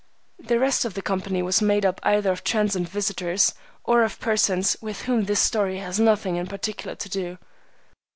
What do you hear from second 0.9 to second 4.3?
the company was made up either of transient visitors or of